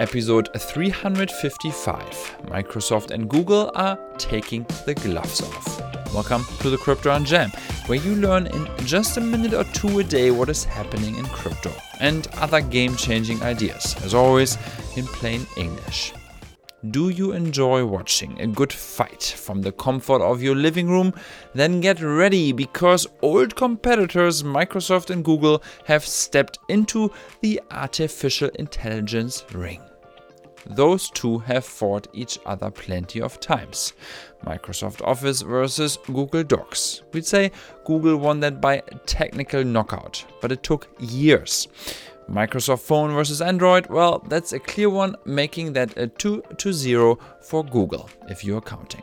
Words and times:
Episode 0.00 0.48
355 0.58 2.38
Microsoft 2.46 3.10
and 3.10 3.28
Google 3.28 3.70
are 3.74 3.98
taking 4.16 4.64
the 4.86 4.94
gloves 4.94 5.42
off. 5.42 6.14
Welcome 6.14 6.42
to 6.60 6.70
the 6.70 6.78
Crypto 6.78 7.18
Jam, 7.18 7.50
where 7.84 7.98
you 7.98 8.14
learn 8.14 8.46
in 8.46 8.66
just 8.86 9.18
a 9.18 9.20
minute 9.20 9.52
or 9.52 9.64
two 9.74 9.98
a 9.98 10.02
day 10.02 10.30
what 10.30 10.48
is 10.48 10.64
happening 10.64 11.16
in 11.16 11.26
crypto 11.26 11.70
and 12.00 12.28
other 12.38 12.62
game 12.62 12.96
changing 12.96 13.42
ideas, 13.42 13.94
as 14.02 14.14
always 14.14 14.56
in 14.96 15.04
plain 15.04 15.46
English. 15.58 16.14
Do 16.88 17.10
you 17.10 17.32
enjoy 17.32 17.84
watching 17.84 18.40
a 18.40 18.46
good 18.46 18.72
fight 18.72 19.22
from 19.22 19.60
the 19.60 19.72
comfort 19.72 20.22
of 20.22 20.42
your 20.42 20.54
living 20.56 20.88
room? 20.88 21.12
Then 21.54 21.82
get 21.82 22.00
ready 22.00 22.52
because 22.52 23.06
old 23.20 23.54
competitors 23.54 24.42
Microsoft 24.42 25.10
and 25.10 25.22
Google 25.22 25.62
have 25.84 26.06
stepped 26.06 26.58
into 26.70 27.12
the 27.42 27.60
artificial 27.70 28.48
intelligence 28.54 29.44
ring. 29.52 29.82
Those 30.66 31.10
two 31.10 31.38
have 31.38 31.64
fought 31.64 32.06
each 32.12 32.38
other 32.46 32.70
plenty 32.70 33.20
of 33.20 33.40
times. 33.40 33.92
Microsoft 34.44 35.02
Office 35.02 35.42
versus 35.42 35.98
Google 36.06 36.44
Docs. 36.44 37.02
We'd 37.12 37.26
say 37.26 37.50
Google 37.84 38.16
won 38.16 38.40
that 38.40 38.60
by 38.60 38.82
technical 39.06 39.64
knockout, 39.64 40.24
but 40.40 40.52
it 40.52 40.62
took 40.62 40.88
years. 40.98 41.68
Microsoft 42.30 42.80
Phone 42.80 43.12
versus 43.12 43.42
Android, 43.42 43.88
well, 43.88 44.22
that's 44.28 44.52
a 44.52 44.60
clear 44.60 44.88
one, 44.88 45.16
making 45.24 45.72
that 45.72 45.96
a 45.96 46.06
2 46.06 46.42
to 46.58 46.72
0 46.72 47.18
for 47.40 47.64
Google, 47.64 48.08
if 48.28 48.44
you're 48.44 48.60
counting. 48.60 49.02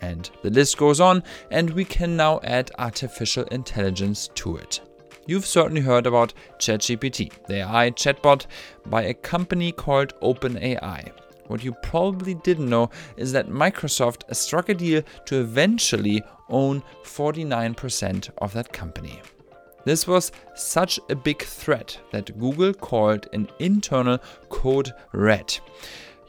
And 0.00 0.30
the 0.42 0.50
list 0.50 0.78
goes 0.78 1.00
on, 1.00 1.24
and 1.50 1.70
we 1.70 1.84
can 1.84 2.16
now 2.16 2.38
add 2.44 2.70
artificial 2.78 3.44
intelligence 3.44 4.28
to 4.36 4.56
it. 4.56 4.80
You've 5.28 5.44
certainly 5.44 5.82
heard 5.82 6.06
about 6.06 6.32
ChatGPT, 6.58 7.30
the 7.48 7.56
AI 7.56 7.90
chatbot 7.90 8.46
by 8.86 9.02
a 9.02 9.12
company 9.12 9.72
called 9.72 10.18
OpenAI. 10.22 11.12
What 11.48 11.62
you 11.62 11.74
probably 11.82 12.32
didn't 12.32 12.70
know 12.70 12.88
is 13.18 13.32
that 13.32 13.50
Microsoft 13.50 14.34
struck 14.34 14.70
a 14.70 14.74
deal 14.74 15.02
to 15.26 15.40
eventually 15.40 16.22
own 16.48 16.82
49% 17.04 18.30
of 18.38 18.54
that 18.54 18.72
company. 18.72 19.20
This 19.84 20.06
was 20.06 20.32
such 20.54 20.98
a 21.10 21.14
big 21.14 21.42
threat 21.42 21.98
that 22.10 22.38
Google 22.38 22.72
called 22.72 23.28
an 23.34 23.50
internal 23.58 24.20
code 24.48 24.94
red. 25.12 25.58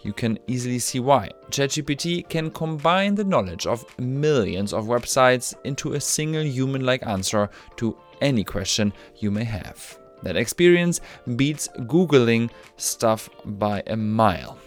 You 0.01 0.13
can 0.13 0.39
easily 0.47 0.79
see 0.79 0.99
why. 0.99 1.29
ChatGPT 1.51 2.27
can 2.29 2.51
combine 2.51 3.15
the 3.15 3.23
knowledge 3.23 3.67
of 3.67 3.85
millions 3.99 4.73
of 4.73 4.85
websites 4.85 5.53
into 5.63 5.93
a 5.93 6.01
single 6.01 6.43
human 6.43 6.85
like 6.85 7.05
answer 7.05 7.49
to 7.77 7.97
any 8.21 8.43
question 8.43 8.93
you 9.17 9.31
may 9.31 9.43
have. 9.43 9.99
That 10.23 10.37
experience 10.37 11.01
beats 11.35 11.67
Googling 11.79 12.49
stuff 12.77 13.29
by 13.45 13.83
a 13.87 13.95
mile. 13.95 14.57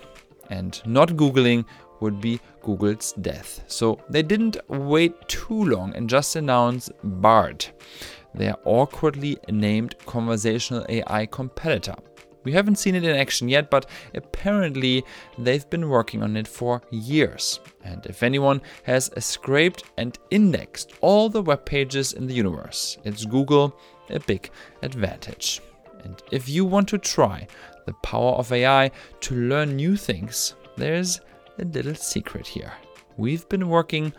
And 0.50 0.80
not 0.86 1.10
Googling 1.10 1.64
would 2.00 2.20
be 2.20 2.41
Google's 2.62 3.12
death. 3.12 3.64
So 3.69 4.00
they 4.08 4.22
didn't 4.22 4.56
wait 4.69 5.14
too 5.28 5.64
long 5.64 5.94
and 5.94 6.10
just 6.10 6.36
announced 6.36 6.92
Bard 7.03 7.66
their 8.34 8.56
awkwardly 8.64 9.38
named 9.48 9.94
conversational 10.06 10.86
AI 10.88 11.27
competitor. 11.27 11.94
We 12.44 12.52
haven't 12.52 12.78
seen 12.78 12.94
it 12.94 13.04
in 13.04 13.16
action 13.16 13.48
yet, 13.48 13.70
but 13.70 13.86
apparently 14.14 15.04
they've 15.38 15.68
been 15.70 15.88
working 15.88 16.22
on 16.22 16.36
it 16.36 16.48
for 16.48 16.82
years. 16.90 17.60
And 17.84 18.04
if 18.06 18.22
anyone 18.22 18.60
has 18.84 19.10
scraped 19.18 19.84
and 19.96 20.18
indexed 20.30 20.92
all 21.00 21.28
the 21.28 21.42
web 21.42 21.64
pages 21.64 22.12
in 22.12 22.26
the 22.26 22.34
universe, 22.34 22.98
it's 23.04 23.24
Google 23.24 23.78
a 24.10 24.20
big 24.20 24.50
advantage. 24.82 25.60
And 26.04 26.22
if 26.30 26.48
you 26.48 26.64
want 26.64 26.88
to 26.88 26.98
try 26.98 27.46
the 27.86 27.92
power 27.94 28.32
of 28.32 28.52
AI 28.52 28.90
to 29.20 29.34
learn 29.34 29.76
new 29.76 29.96
things, 29.96 30.54
there's 30.76 31.20
a 31.58 31.64
little 31.64 31.94
secret 31.94 32.46
here. 32.46 32.72
We've 33.16 33.48
been 33.48 33.68
working 33.68 34.12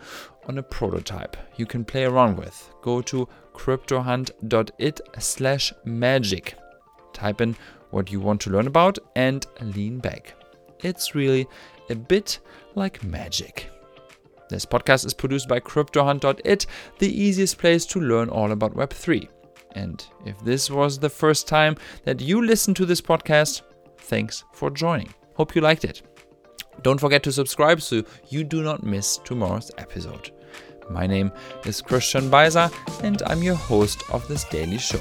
on 0.46 0.58
a 0.58 0.62
prototype 0.62 1.36
you 1.56 1.66
can 1.66 1.84
play 1.84 2.04
around 2.04 2.36
with. 2.36 2.70
Go 2.82 3.00
to 3.02 3.28
cryptohunt.it 3.54 5.00
slash 5.18 5.72
magic. 5.84 6.54
Type 7.12 7.40
in 7.40 7.56
what 7.94 8.10
you 8.10 8.20
want 8.20 8.40
to 8.42 8.50
learn 8.50 8.66
about 8.66 8.98
and 9.16 9.46
lean 9.60 9.98
back. 9.98 10.34
It's 10.80 11.14
really 11.14 11.46
a 11.88 11.94
bit 11.94 12.40
like 12.74 13.04
magic. 13.04 13.70
This 14.50 14.66
podcast 14.66 15.06
is 15.06 15.14
produced 15.14 15.48
by 15.48 15.60
cryptohunt.it, 15.60 16.66
the 16.98 17.22
easiest 17.22 17.56
place 17.56 17.86
to 17.86 18.00
learn 18.00 18.28
all 18.28 18.52
about 18.52 18.74
Web3. 18.74 19.28
And 19.72 20.04
if 20.26 20.38
this 20.40 20.70
was 20.70 20.98
the 20.98 21.08
first 21.08 21.48
time 21.48 21.76
that 22.04 22.20
you 22.20 22.44
listened 22.44 22.76
to 22.76 22.86
this 22.86 23.00
podcast, 23.00 23.62
thanks 23.98 24.44
for 24.52 24.70
joining. 24.70 25.12
Hope 25.34 25.54
you 25.54 25.62
liked 25.62 25.84
it. 25.84 26.02
Don't 26.82 27.00
forget 27.00 27.22
to 27.22 27.32
subscribe 27.32 27.80
so 27.80 28.02
you 28.28 28.44
do 28.44 28.62
not 28.62 28.84
miss 28.84 29.18
tomorrow's 29.18 29.70
episode. 29.78 30.30
My 30.90 31.06
name 31.06 31.32
is 31.64 31.80
Christian 31.80 32.28
Beiser, 32.28 32.70
and 33.02 33.22
I'm 33.26 33.42
your 33.42 33.54
host 33.54 34.02
of 34.10 34.26
this 34.28 34.44
daily 34.44 34.78
show. 34.78 35.00